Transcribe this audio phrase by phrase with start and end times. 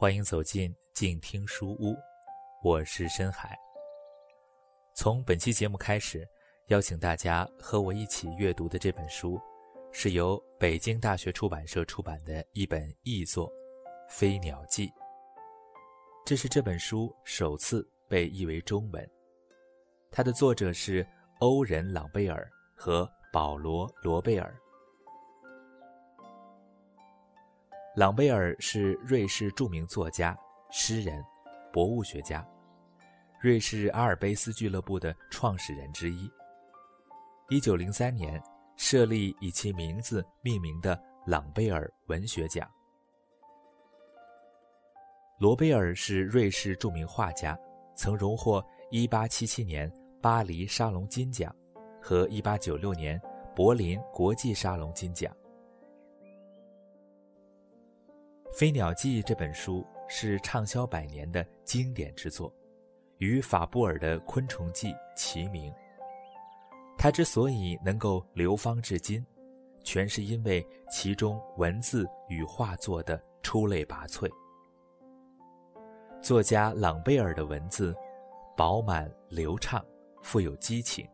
[0.00, 1.96] 欢迎走进静听书屋，
[2.62, 3.58] 我是深海。
[4.94, 6.24] 从本期节目开始，
[6.68, 9.40] 邀请大家和我一起阅读的这本书，
[9.90, 13.50] 是由北京大学出版社出版的一本译作
[14.08, 14.86] 《飞鸟记》。
[16.24, 19.04] 这是这本书首次被译为中文，
[20.12, 21.04] 它的作者是
[21.40, 24.56] 欧仁·朗贝尔和保罗·罗贝尔。
[27.98, 30.38] 朗贝尔是瑞士著名作家、
[30.70, 31.20] 诗人、
[31.72, 32.46] 博物学家，
[33.40, 36.30] 瑞士阿尔卑斯俱乐部的创始人之一。
[37.48, 38.40] 一九零三年
[38.76, 42.70] 设立以其名字命名的朗贝尔文学奖。
[45.40, 47.58] 罗贝尔是瑞士著名画家，
[47.96, 51.52] 曾荣获一八七七年巴黎沙龙金奖
[52.00, 53.20] 和一八九六年
[53.56, 55.34] 柏林国际沙龙金奖。
[58.52, 62.52] 《飞鸟记》这本书是畅销百年的经典之作，
[63.18, 65.72] 与法布尔的《昆虫记》齐名。
[66.96, 69.24] 它之所以能够流芳至今，
[69.84, 74.28] 全是因为其中文字与画作的出类拔萃。
[76.20, 77.94] 作家朗贝尔的文字
[78.56, 79.84] 饱满流畅，
[80.22, 81.06] 富有激情；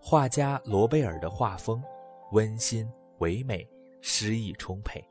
[0.00, 1.82] 画家罗贝尔的画风
[2.30, 3.66] 温馨唯美，
[4.00, 5.04] 诗意充沛。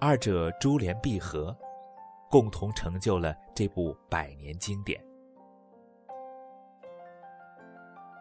[0.00, 1.54] 二者珠联璧合，
[2.30, 4.98] 共同成就了这部百年经典。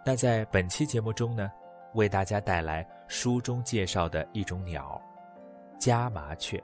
[0.06, 1.50] 那在本期节目中呢，
[1.94, 5.02] 为大家带来书中介绍的一种鸟——
[5.80, 6.62] 家麻雀。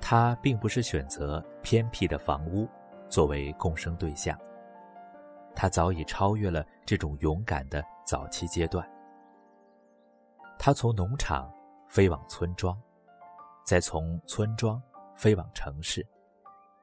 [0.00, 2.66] 它并不是选择偏僻的房屋
[3.10, 4.38] 作为共生对象。
[5.54, 8.88] 他早已超越了这种勇敢的早期阶段。
[10.58, 11.52] 他从农场
[11.88, 12.80] 飞往村庄，
[13.64, 14.80] 再从村庄
[15.16, 16.06] 飞往城市，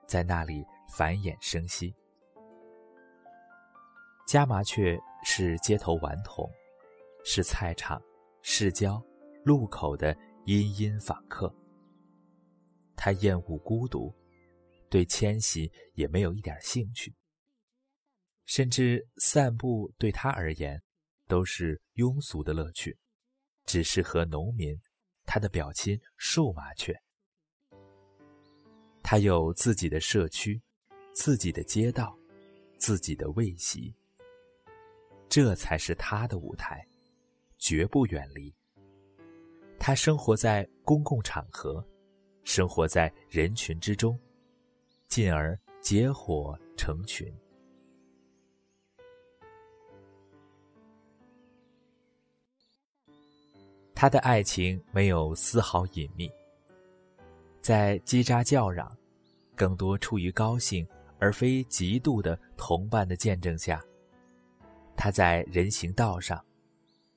[0.06, 1.96] 在那里繁衍生息。
[4.28, 6.50] 家麻雀是街头顽童，
[7.24, 8.02] 是菜场、
[8.42, 9.02] 市郊、
[9.44, 10.16] 路口的
[10.46, 11.54] 殷殷访客。
[12.96, 14.14] 他厌恶孤独，
[14.90, 17.16] 对迁徙也没有一点兴趣。
[18.50, 20.82] 甚至散步对他而言，
[21.28, 22.98] 都是庸俗的乐趣，
[23.64, 24.76] 只适合农民，
[25.24, 27.00] 他的表亲树麻雀。
[29.04, 30.60] 他有自己的社区，
[31.14, 32.18] 自己的街道，
[32.76, 33.94] 自己的卫席。
[35.30, 36.84] 这才是他的舞台，
[37.60, 38.52] 绝不远离。
[39.78, 41.88] 他生活在公共场合，
[42.44, 44.20] 生活在人群之中，
[45.08, 47.32] 进而结伙成群。
[54.02, 56.32] 他的爱情没有丝毫隐秘，
[57.60, 58.90] 在叽喳叫嚷，
[59.58, 60.88] 更多出于高兴
[61.20, 63.84] 而非嫉妒的同伴的见证下，
[64.96, 66.42] 他在人行道上，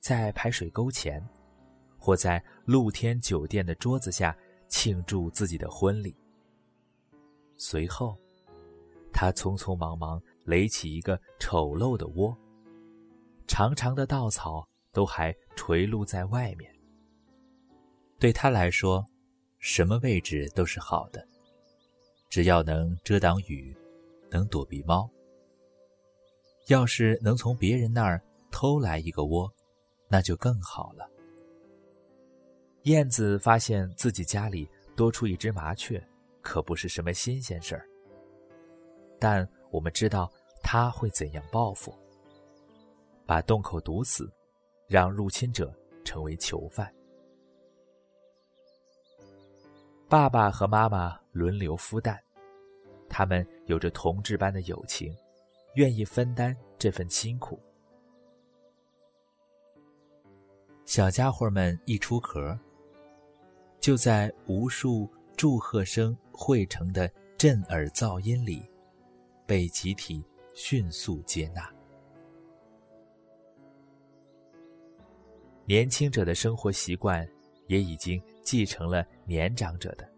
[0.01, 1.25] 在排水沟前，
[1.97, 4.35] 或在露天酒店的桌子下
[4.67, 6.13] 庆祝自己的婚礼。
[7.55, 8.17] 随后，
[9.13, 12.37] 他匆匆忙忙垒起一个丑陋的窝，
[13.47, 16.72] 长长的稻草都还垂露在外面。
[18.23, 19.05] 对他来说，
[19.59, 21.27] 什么位置都是好的，
[22.29, 23.75] 只要能遮挡雨，
[24.31, 25.11] 能躲避猫。
[26.67, 29.53] 要是能从别人那儿偷来一个窝，
[30.07, 31.05] 那就更好了。
[32.83, 36.01] 燕子发现自己家里多出一只麻雀，
[36.41, 37.85] 可不是什么新鲜事儿。
[39.19, 40.31] 但我们知道
[40.61, 41.93] 他会怎样报复：
[43.25, 44.31] 把洞口堵死，
[44.87, 46.89] 让入侵者成为囚犯。
[50.13, 52.15] 爸爸和妈妈轮流孵蛋，
[53.09, 55.11] 他们有着同志般的友情，
[55.73, 57.59] 愿意分担这份辛苦。
[60.85, 62.55] 小家伙们一出壳，
[63.79, 68.61] 就在无数祝贺声汇成的震耳噪音里，
[69.47, 70.23] 被集体
[70.53, 71.67] 迅速接纳。
[75.65, 77.27] 年轻者的生活习惯
[77.67, 80.09] 也已经继承了年长者的，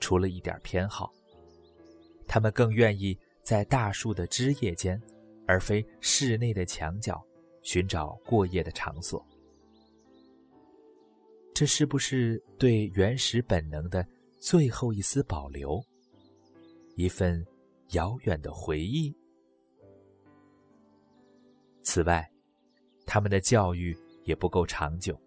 [0.00, 1.12] 除了一点偏好。
[2.26, 5.00] 他们更愿意在大树的枝叶间，
[5.46, 7.24] 而非室内的墙角，
[7.62, 9.24] 寻找过夜的场所。
[11.54, 14.06] 这是不是对原始本能的
[14.38, 15.82] 最后一丝保留？
[16.96, 17.44] 一份
[17.90, 19.12] 遥远的回忆？
[21.82, 22.30] 此外，
[23.06, 25.18] 他们的教育也不够长久。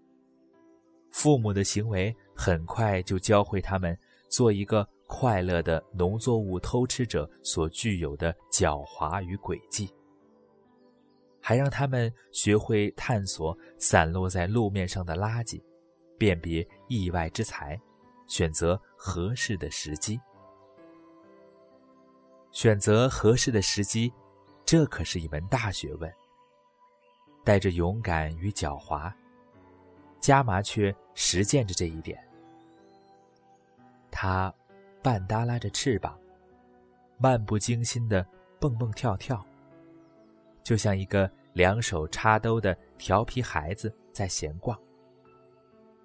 [1.11, 3.97] 父母的行为很快就教会他们
[4.29, 9.93] 做一个快乐的农作物偷吃者所具有的狡猾与诡计，
[11.41, 15.61] 还让他们学会探索散落在路面上的垃圾，
[16.17, 17.79] 辨别意外之财，
[18.25, 20.19] 选择合适的时机。
[22.51, 24.13] 选择合适的时机，
[24.65, 26.09] 这可是一门大学问。
[27.43, 29.11] 带着勇敢与狡猾，
[30.21, 32.17] 家麻雀实践着这一点。
[34.09, 34.53] 它
[35.01, 36.17] 半耷拉着翅膀，
[37.17, 38.25] 漫不经心的
[38.59, 39.43] 蹦蹦跳跳，
[40.63, 44.79] 就像一个两手插兜的调皮孩子在闲逛。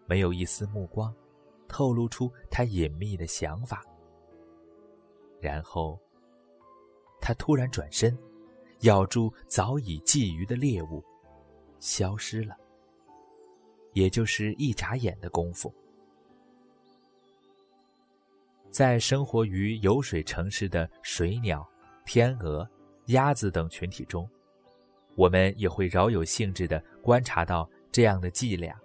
[0.07, 1.15] 没有一丝目光，
[1.69, 3.85] 透露出他隐秘的想法。
[5.41, 6.01] 然后，
[7.21, 8.17] 他突然转身，
[8.81, 11.05] 咬住早已觊觎的猎物。
[11.81, 12.57] 消失了，
[13.97, 15.73] 也就是一眨眼的功夫。
[18.71, 21.67] 在生活于有水城市的水鸟、
[22.05, 22.69] 天鹅、
[23.07, 24.29] 鸭子等群体中，
[25.15, 28.79] 我们也会饶有兴致地观察到这样的伎俩。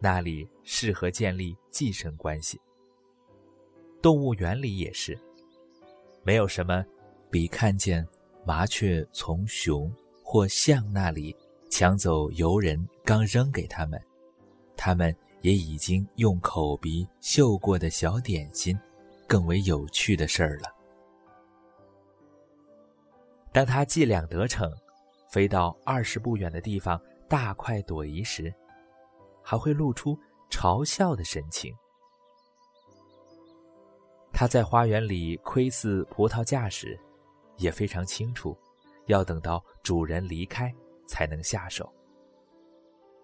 [0.00, 2.60] 那里适合建立寄生关系。
[4.02, 5.18] 动物园里也是，
[6.22, 6.84] 没有什么
[7.30, 8.06] 比看见
[8.44, 9.90] 麻雀从熊
[10.22, 11.34] 或象那里。
[11.70, 14.02] 抢走游人刚扔给他们，
[14.76, 18.78] 他们也已经用口鼻嗅过的小点心，
[19.26, 20.74] 更为有趣的事儿了。
[23.52, 24.70] 当他伎俩得逞，
[25.30, 28.52] 飞到二十步远的地方大快朵颐时，
[29.42, 30.18] 还会露出
[30.50, 31.74] 嘲笑的神情。
[34.32, 36.98] 他在花园里窥伺葡萄架时，
[37.56, 38.56] 也非常清楚，
[39.06, 40.72] 要等到主人离开。
[41.08, 41.92] 才能下手。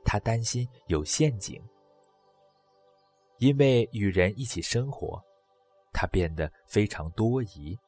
[0.05, 1.63] 他担心有陷阱，
[3.39, 5.23] 因为与人一起生活，
[5.93, 7.79] 他变得非常多疑。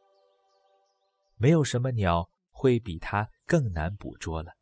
[1.37, 4.53] 没有什么鸟会比它更难捕捉了。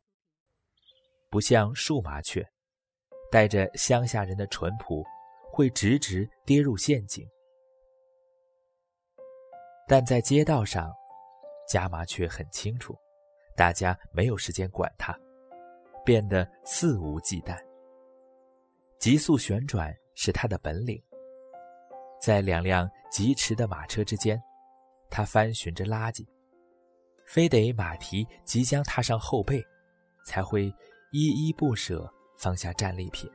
[1.29, 2.45] 不像树麻雀，
[3.31, 5.03] 带着乡下人的淳朴，
[5.51, 7.25] 会直直跌入陷阱。
[9.87, 10.91] 但在街道上，
[11.69, 12.97] 家麻雀很清楚，
[13.55, 15.17] 大家没有时间管它。
[16.05, 17.57] 变得肆无忌惮。
[18.99, 21.01] 急速旋转是他的本领。
[22.21, 24.41] 在两辆疾驰的马车之间，
[25.09, 26.25] 他翻寻着垃圾，
[27.27, 29.61] 非得马蹄即将踏上后背，
[30.25, 30.73] 才会
[31.11, 33.29] 依依不舍放下战利品。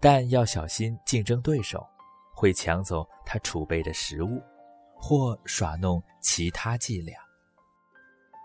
[0.00, 1.86] 但要小心竞争对手，
[2.34, 4.42] 会抢走他储备的食物，
[4.96, 7.21] 或耍弄其他伎俩。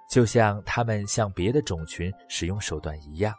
[0.08, 3.34] 就像他们向别的种群使用手段一样，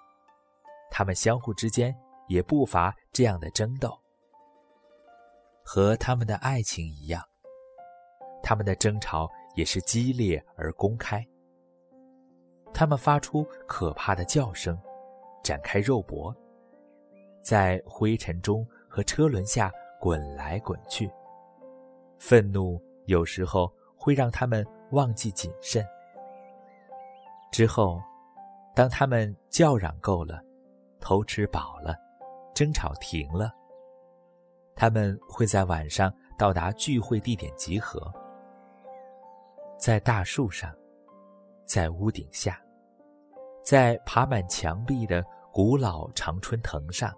[0.91, 1.97] 他们相互之间
[2.29, 3.99] 也不乏这样的争斗。
[5.65, 7.23] 和他们的爱情一样，
[8.43, 11.27] 他们的争吵也是激烈而公开。
[12.73, 14.79] 他们发出可怕的叫声，
[15.43, 16.35] 展开肉搏，
[17.43, 21.11] 在灰尘中和车轮下滚来滚去。
[22.19, 25.83] 愤怒有时候会让他们忘记谨慎。
[27.51, 28.01] 之后，
[28.75, 30.41] 当他们叫嚷够了，
[31.01, 31.97] 偷吃饱了，
[32.55, 33.53] 争吵停了，
[34.77, 38.13] 他们会在晚上到达聚会地点集合，
[39.79, 40.73] 在大树上，
[41.65, 42.61] 在屋顶下，
[43.65, 47.13] 在爬满墙壁的古老常春藤上，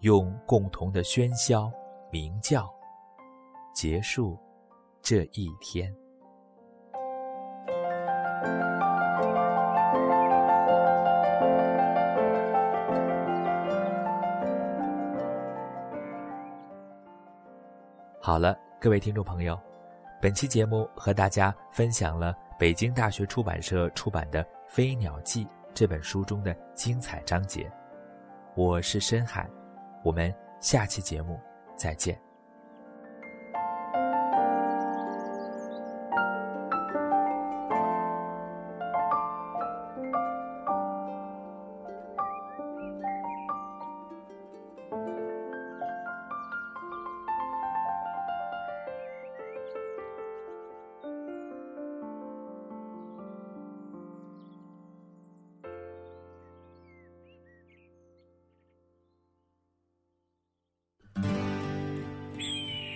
[0.00, 1.70] 用共同的喧嚣
[2.10, 2.68] 鸣叫，
[3.74, 4.36] 结束
[5.02, 5.94] 这一天。
[18.26, 19.60] 好了，各位听众朋友，
[20.18, 27.70] 本期节目和大家分享了北京大学出版社出版的《飞鸟记》这本书中的精彩章节。
[28.54, 29.46] 我是深海，
[30.02, 31.38] 我们下期节目
[31.76, 32.18] 再见。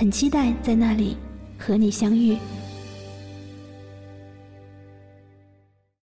[0.00, 1.14] 很期待在那里
[1.58, 2.34] 和你相遇。